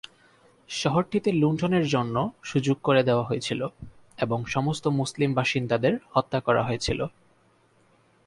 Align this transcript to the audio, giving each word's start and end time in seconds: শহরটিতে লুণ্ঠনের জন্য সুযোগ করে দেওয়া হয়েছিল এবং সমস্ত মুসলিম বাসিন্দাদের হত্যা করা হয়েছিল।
শহরটিতে 0.69 1.29
লুণ্ঠনের 1.31 1.85
জন্য 1.87 2.15
সুযোগ 2.43 2.77
করে 2.83 3.01
দেওয়া 3.03 3.23
হয়েছিল 3.23 3.67
এবং 4.17 4.39
সমস্ত 4.45 4.87
মুসলিম 4.87 5.29
বাসিন্দাদের 5.33 5.93
হত্যা 6.09 6.39
করা 6.39 6.61
হয়েছিল। 6.63 6.99